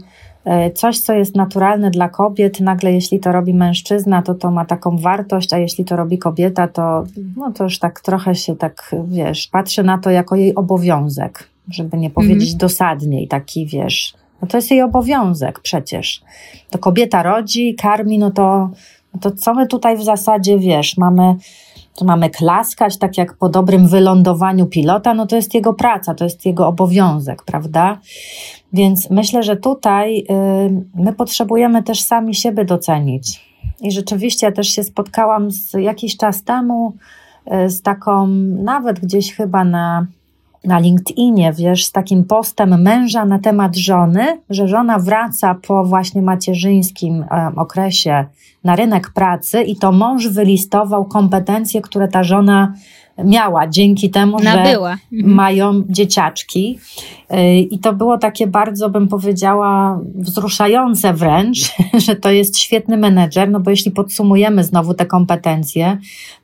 [0.75, 4.97] coś, co jest naturalne dla kobiet, nagle jeśli to robi mężczyzna, to to ma taką
[4.97, 7.03] wartość, a jeśli to robi kobieta, to,
[7.37, 11.97] no to już tak trochę się tak, wiesz, patrzy na to jako jej obowiązek, żeby
[11.97, 12.57] nie powiedzieć mhm.
[12.57, 16.21] dosadniej, taki, wiesz, no to jest jej obowiązek przecież.
[16.69, 18.69] To kobieta rodzi, karmi, no to,
[19.13, 21.35] no to co my tutaj w zasadzie, wiesz, mamy
[21.95, 26.23] to mamy klaskać, tak jak po dobrym wylądowaniu pilota, no to jest jego praca, to
[26.23, 27.97] jest jego obowiązek, prawda?
[28.73, 30.23] Więc myślę, że tutaj y,
[30.95, 33.53] my potrzebujemy też sami siebie docenić.
[33.81, 36.93] I rzeczywiście ja też się spotkałam z jakiś czas temu
[37.65, 38.27] y, z taką,
[38.63, 40.07] nawet gdzieś chyba na,
[40.63, 46.21] na LinkedInie, wiesz, z takim postem męża na temat żony, że żona wraca po właśnie
[46.21, 48.25] macierzyńskim okresie
[48.63, 52.73] na rynek pracy i to mąż wylistował kompetencje, które ta żona
[53.17, 54.95] miała dzięki temu, Nabyła.
[54.95, 55.35] że mhm.
[55.35, 56.79] mają dzieciaczki.
[57.33, 61.57] Y, I to było takie bardzo, bym powiedziała, wzruszające wręcz,
[62.05, 65.97] że to jest świetny menedżer, no bo jeśli podsumujemy znowu te kompetencje,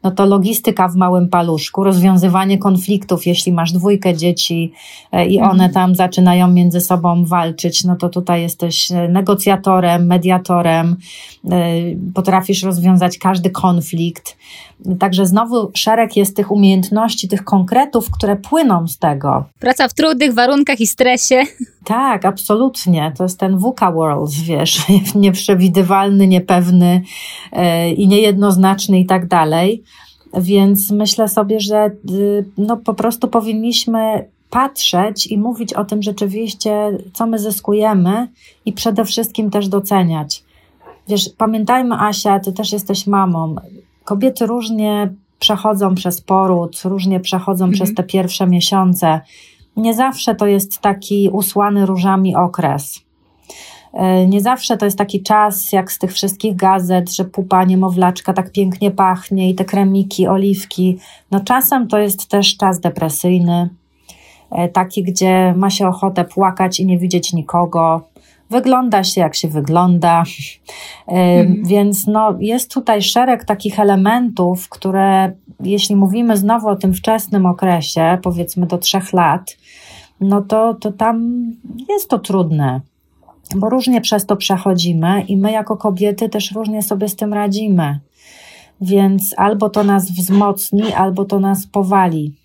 [0.04, 4.72] no to logistyka w małym paluszku, rozwiązywanie konfliktów, jeśli masz dwójkę dzieci
[5.16, 5.72] y, i one mhm.
[5.72, 10.96] tam zaczynają między sobą walczyć, no to tutaj jesteś y, negocjatorem, mediatorem,
[12.14, 14.38] potrafisz rozwiązać każdy konflikt.
[15.00, 16.59] Także znowu szereg jest tych umiejętności,
[17.30, 19.45] tych konkretów, które płyną z tego.
[19.60, 21.43] Praca w trudnych warunkach i stresie.
[21.84, 23.13] Tak, absolutnie.
[23.17, 24.82] To jest ten VUCA world, wiesz,
[25.15, 27.02] nieprzewidywalny, niepewny
[27.54, 29.84] yy, i niejednoznaczny i tak dalej.
[30.34, 36.98] Więc myślę sobie, że yy, no, po prostu powinniśmy patrzeć i mówić o tym rzeczywiście,
[37.13, 38.28] co my zyskujemy
[38.65, 40.43] i przede wszystkim też doceniać.
[41.08, 43.56] Wiesz, pamiętajmy, Asia, ty też jesteś mamą.
[44.04, 47.73] Kobiety różnie przechodzą przez poród, różnie przechodzą mhm.
[47.73, 49.21] przez te pierwsze miesiące.
[49.78, 53.02] Nie zawsze to jest taki usłany różami okres.
[53.93, 58.34] E, nie zawsze to jest taki czas, jak z tych wszystkich gazet, że pupa niemowlaczka
[58.34, 60.97] tak pięknie pachnie i te kremiki, oliwki.
[61.32, 63.69] No czasem to jest też czas depresyjny,
[64.52, 68.09] e, taki, gdzie ma się ochotę płakać i nie widzieć nikogo,
[68.50, 70.24] wygląda się jak się wygląda.
[71.08, 71.64] Mhm.
[71.66, 75.32] Więc no, jest tutaj szereg takich elementów, które
[75.64, 79.58] jeśli mówimy znowu o tym wczesnym okresie, powiedzmy do trzech lat,
[80.22, 81.46] no to, to tam
[81.90, 82.82] jest to trudne,
[83.56, 88.00] bo różnie przez to przechodzimy i my jako kobiety też różnie sobie z tym radzimy.
[88.82, 92.38] Więc albo to nas wzmocni, albo to nas powali.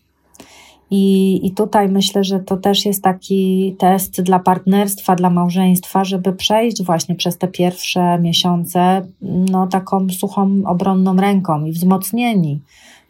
[0.90, 6.32] I, I tutaj myślę, że to też jest taki test dla partnerstwa, dla małżeństwa, żeby
[6.32, 12.60] przejść właśnie przez te pierwsze miesiące no, taką suchą, obronną ręką i wzmocnieni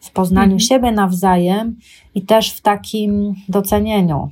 [0.01, 0.59] w poznaniu mhm.
[0.59, 1.75] siebie nawzajem
[2.15, 4.29] i też w takim docenieniu.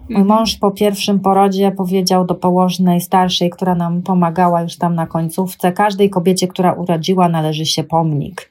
[0.00, 0.26] Mój mhm.
[0.26, 5.72] mąż po pierwszym porodzie powiedział do położnej starszej, która nam pomagała już tam na końcówce,
[5.72, 8.50] każdej kobiecie, która urodziła, należy się pomnik.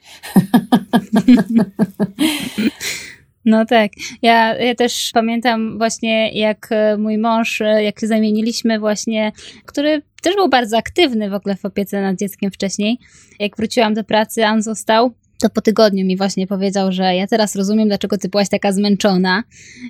[3.44, 3.92] No tak.
[4.22, 9.32] Ja, ja też pamiętam właśnie, jak e, mój mąż, e, jak się zamieniliśmy właśnie,
[9.66, 12.98] który też był bardzo aktywny w ogóle w opiece nad dzieckiem wcześniej.
[13.38, 17.56] Jak wróciłam do pracy, on został to po tygodniu mi właśnie powiedział, że ja teraz
[17.56, 19.42] rozumiem, dlaczego ty byłaś taka zmęczona.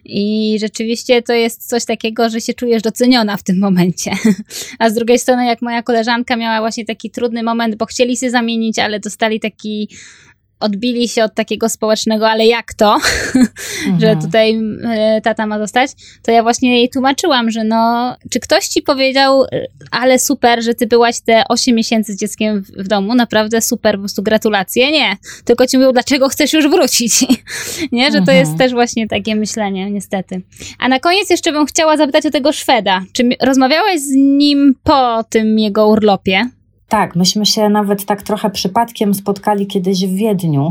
[0.05, 4.11] I rzeczywiście to jest coś takiego, że się czujesz doceniona w tym momencie.
[4.79, 8.31] A z drugiej strony, jak moja koleżanka miała właśnie taki trudny moment, bo chcieli się
[8.31, 9.89] zamienić, ale dostali taki
[10.61, 12.95] odbili się od takiego społecznego, ale jak to,
[13.35, 14.01] mhm.
[14.01, 15.91] że tutaj e, tata ma dostać,
[16.23, 20.75] to ja właśnie jej tłumaczyłam, że no, czy ktoś ci powiedział, e, ale super, że
[20.75, 24.91] ty byłaś te 8 miesięcy z dzieckiem w, w domu, naprawdę super, po prostu gratulacje,
[24.93, 27.25] nie, tylko ci mówią, dlaczego chcesz już wrócić,
[27.93, 28.39] nie, że to mhm.
[28.39, 30.43] jest też właśnie takie myślenie, niestety.
[30.79, 35.25] A na koniec jeszcze bym chciała zapytać o tego Szweda, czy rozmawiałeś z nim po
[35.31, 36.51] tym jego urlopie?
[36.91, 40.71] Tak, myśmy się nawet tak trochę przypadkiem spotkali kiedyś w Wiedniu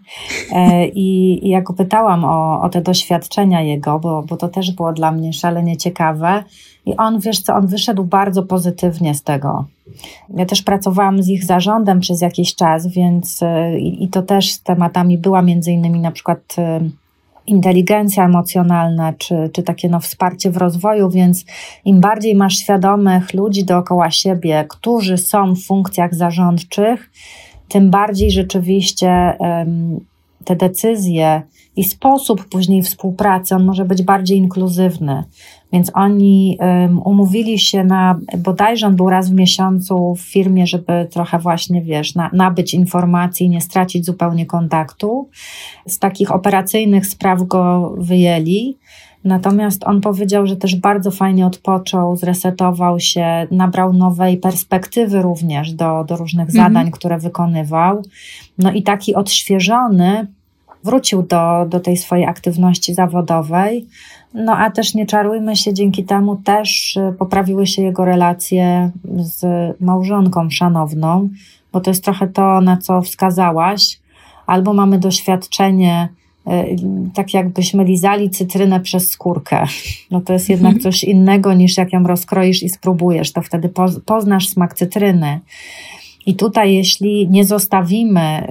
[0.52, 4.72] e, I, i ja go pytałam o, o te doświadczenia jego, bo, bo to też
[4.72, 6.44] było dla mnie szalenie ciekawe.
[6.86, 9.64] I on, wiesz co, on wyszedł bardzo pozytywnie z tego.
[10.36, 14.58] Ja też pracowałam z ich zarządem przez jakiś czas, więc e, i, i to też
[14.58, 16.80] tematami była między innymi na przykład e,
[17.50, 21.44] inteligencja emocjonalna, czy, czy takie no, wsparcie w rozwoju, więc
[21.84, 27.10] im bardziej masz świadomych ludzi dookoła siebie, którzy są w funkcjach zarządczych,
[27.68, 30.00] tym bardziej rzeczywiście um,
[30.44, 31.42] te decyzje
[31.76, 35.24] i sposób później współpracy, on może być bardziej inkluzywny.
[35.72, 41.08] Więc oni um, umówili się na, bodajże on był raz w miesiącu w firmie, żeby
[41.10, 45.28] trochę właśnie, wiesz, na, nabyć informacji nie stracić zupełnie kontaktu.
[45.86, 48.76] Z takich operacyjnych spraw go wyjęli.
[49.24, 56.04] Natomiast on powiedział, że też bardzo fajnie odpoczął, zresetował się, nabrał nowej perspektywy również do,
[56.04, 56.64] do różnych mhm.
[56.64, 58.02] zadań, które wykonywał.
[58.58, 60.26] No i taki odświeżony
[60.84, 63.86] wrócił do, do tej swojej aktywności zawodowej.
[64.34, 69.44] No a też nie czarujmy się, dzięki temu też y, poprawiły się jego relacje z
[69.80, 71.28] małżonką szanowną,
[71.72, 74.00] bo to jest trochę to, na co wskazałaś.
[74.46, 76.08] Albo mamy doświadczenie,
[76.48, 76.76] y,
[77.14, 79.66] tak jakbyśmy lizali cytrynę przez skórkę.
[80.10, 80.82] No to jest jednak mhm.
[80.82, 83.72] coś innego niż jak ją rozkroisz i spróbujesz, to wtedy
[84.06, 85.40] poznasz smak cytryny.
[86.26, 88.46] I tutaj, jeśli nie zostawimy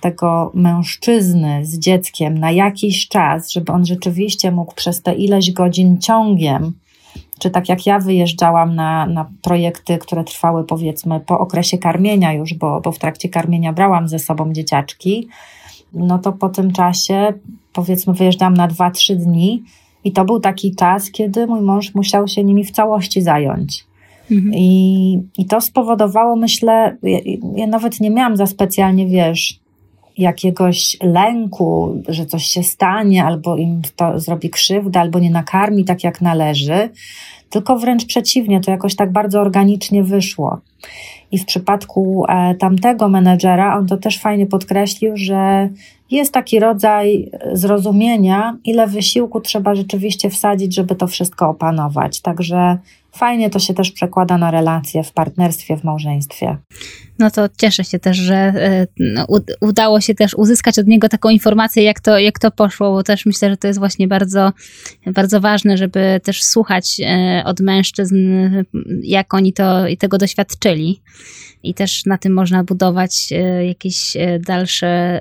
[0.00, 5.98] tego mężczyzny z dzieckiem na jakiś czas, żeby on rzeczywiście mógł przez te ileś godzin
[5.98, 6.72] ciągiem,
[7.38, 12.54] czy tak jak ja wyjeżdżałam na, na projekty, które trwały powiedzmy po okresie karmienia już,
[12.54, 15.28] bo, bo w trakcie karmienia brałam ze sobą dzieciaczki,
[15.92, 17.32] no to po tym czasie
[17.72, 19.62] powiedzmy wyjeżdżałam na 2-3 dni
[20.04, 23.84] i to był taki czas, kiedy mój mąż musiał się nimi w całości zająć.
[24.30, 24.54] Mhm.
[24.54, 27.18] I, I to spowodowało, myślę, ja,
[27.56, 29.61] ja nawet nie miałam za specjalnie, wiesz,
[30.22, 36.04] jakiegoś lęku, że coś się stanie, albo im to zrobi krzywdę, albo nie nakarmi tak
[36.04, 36.90] jak należy,
[37.50, 40.60] tylko wręcz przeciwnie, to jakoś tak bardzo organicznie wyszło.
[41.32, 45.68] I w przypadku e, tamtego menedżera, on to też fajnie podkreślił, że
[46.10, 52.20] jest taki rodzaj zrozumienia, ile wysiłku trzeba rzeczywiście wsadzić, żeby to wszystko opanować.
[52.20, 52.78] Także
[53.12, 56.56] fajnie to się też przekłada na relacje w partnerstwie, w małżeństwie.
[57.22, 59.26] No to cieszę się też, że e, no,
[59.60, 63.26] udało się też uzyskać od niego taką informację, jak to, jak to poszło, bo też
[63.26, 64.52] myślę, że to jest właśnie bardzo,
[65.06, 68.16] bardzo ważne, żeby też słuchać e, od mężczyzn,
[69.02, 71.02] jak oni to i tego doświadczyli.
[71.62, 74.16] I też na tym można budować e, jakieś
[74.46, 75.20] dalsze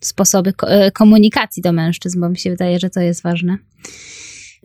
[0.00, 0.52] sposoby
[0.94, 3.58] komunikacji do mężczyzn, bo mi się wydaje, że to jest ważne.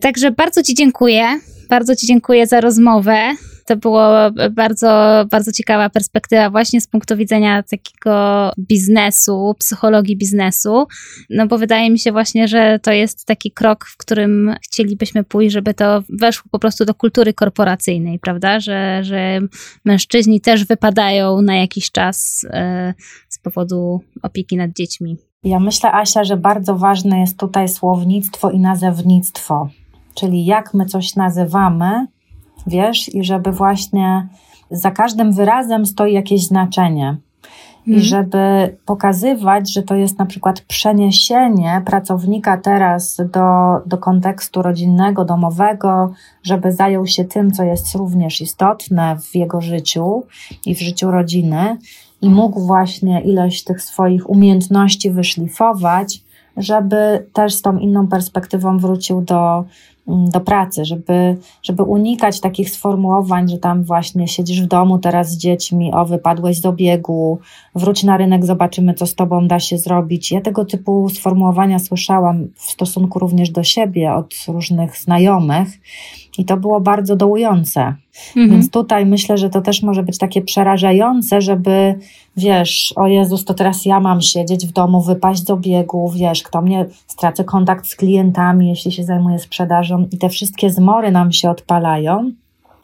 [0.00, 1.40] Także bardzo Ci dziękuję.
[1.68, 3.34] Bardzo Ci dziękuję za rozmowę.
[3.66, 4.10] To było
[4.50, 10.86] bardzo, bardzo ciekawa perspektywa właśnie z punktu widzenia takiego biznesu, psychologii biznesu,
[11.30, 15.52] no bo wydaje mi się właśnie, że to jest taki krok, w którym chcielibyśmy pójść,
[15.52, 19.40] żeby to weszło po prostu do kultury korporacyjnej, prawda, że, że
[19.84, 22.94] mężczyźni też wypadają na jakiś czas e,
[23.28, 25.16] z powodu opieki nad dziećmi.
[25.44, 29.68] Ja myślę, Asia, że bardzo ważne jest tutaj słownictwo i nazewnictwo.
[30.14, 32.06] Czyli jak my coś nazywamy,
[32.66, 34.28] wiesz, i żeby właśnie
[34.70, 37.16] za każdym wyrazem stoi jakieś znaczenie.
[37.86, 38.02] I mhm.
[38.02, 46.12] żeby pokazywać, że to jest na przykład przeniesienie pracownika teraz do, do kontekstu rodzinnego, domowego,
[46.42, 50.22] żeby zajął się tym, co jest również istotne w jego życiu
[50.66, 51.76] i w życiu rodziny,
[52.22, 56.20] i mógł właśnie ilość tych swoich umiejętności wyszlifować,
[56.56, 59.64] żeby też z tą inną perspektywą wrócił do,
[60.06, 65.36] do pracy, żeby, żeby unikać takich sformułowań, że tam właśnie siedzisz w domu teraz z
[65.36, 67.38] dziećmi, o wypadłeś z obiegu,
[67.74, 70.32] wróć na rynek, zobaczymy co z tobą da się zrobić.
[70.32, 75.68] Ja tego typu sformułowania słyszałam w stosunku również do siebie od różnych znajomych
[76.38, 77.94] i to było bardzo dołujące.
[78.28, 78.50] Mhm.
[78.50, 81.94] Więc tutaj myślę, że to też może być takie przerażające, żeby
[82.36, 86.62] wiesz, o Jezus, to teraz ja mam siedzieć w domu, wypaść z obiegu, wiesz, kto
[86.62, 91.50] mnie, stracę kontakt z klientami, jeśli się zajmuję sprzedażą i te wszystkie zmory nam się
[91.50, 92.32] odpalają.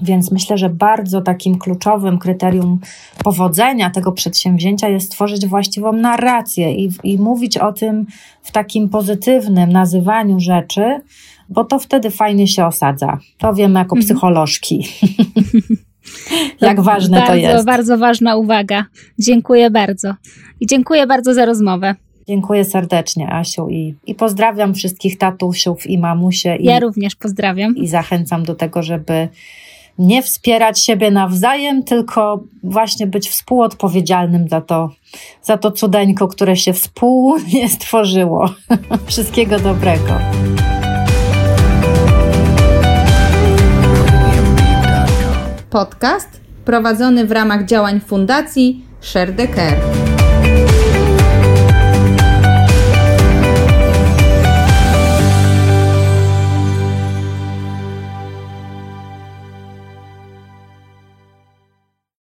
[0.02, 2.78] Więc myślę, że bardzo takim kluczowym kryterium
[3.24, 8.06] powodzenia tego przedsięwzięcia jest stworzyć właściwą narrację i, i mówić o tym
[8.42, 11.00] w takim pozytywnym nazywaniu rzeczy,
[11.50, 13.18] bo to wtedy fajnie się osadza.
[13.38, 14.02] To wiemy jako mhm.
[14.06, 14.84] psycholożki.
[16.60, 17.66] Jak ważne bardzo, to jest.
[17.66, 18.84] Bardzo ważna uwaga.
[19.18, 20.14] Dziękuję bardzo.
[20.60, 21.94] I dziękuję bardzo za rozmowę.
[22.28, 26.56] Dziękuję serdecznie, Asiu, i, i pozdrawiam wszystkich tatusiów i mamusie.
[26.56, 27.76] I, ja również pozdrawiam.
[27.76, 29.28] I zachęcam do tego, żeby
[29.98, 34.90] nie wspierać siebie nawzajem, tylko właśnie być współodpowiedzialnym za to,
[35.42, 38.54] za to cudeńko, które się wspólnie stworzyło.
[39.06, 40.12] Wszystkiego dobrego.
[45.70, 50.19] Podcast prowadzony w ramach działań Fundacji Share the Care.